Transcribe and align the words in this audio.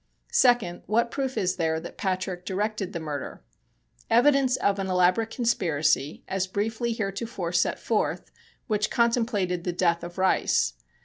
Second: 0.31 0.81
What 0.87 1.11
proof 1.11 1.37
is 1.37 1.57
there 1.57 1.79
that 1.79 1.95
Patrick 1.95 2.43
directed 2.43 2.91
the 2.91 2.99
murder? 2.99 3.43
Evidence 4.09 4.55
of 4.57 4.79
an 4.79 4.87
elaborate 4.87 5.29
conspiracy, 5.29 6.23
as 6.27 6.47
briefly 6.47 6.91
heretofore 6.93 7.51
set 7.53 7.77
forth, 7.77 8.31
which 8.65 8.89
contemplated 8.89 9.63
the 9.63 9.73
death 9.73 10.03
of 10.03 10.17
Rice. 10.17 10.73